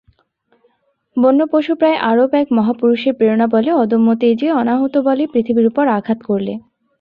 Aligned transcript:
বন্যপশুপ্রায় 1.17 1.97
আরব 2.09 2.31
এক 2.33 2.47
মহাপুরুষের 2.51 3.13
প্রেরণাবলে 3.13 3.71
অদম্য 3.73 4.07
তেজে, 4.21 4.47
অনাহত 4.51 4.93
বলে 5.07 5.23
পৃথিবীর 5.27 5.69
উপর 5.71 5.85
আঘাত 5.97 6.19
করলে। 6.23 6.53